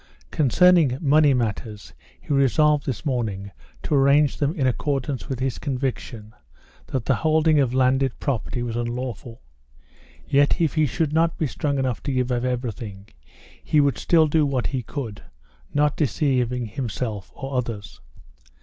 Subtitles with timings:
[0.31, 3.51] Concerning money matters he resolved this morning
[3.83, 6.33] to arrange them in accord with his conviction,
[6.87, 9.43] that the holding of landed property was unlawful.
[10.27, 13.09] Even if he should not be strong enough to give up everything,
[13.63, 15.21] he would still do what he could,
[15.71, 18.01] not deceiving himself or others.